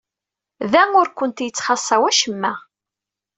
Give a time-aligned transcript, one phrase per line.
[0.71, 2.53] Da ur kent-yettxaṣṣa wacemma.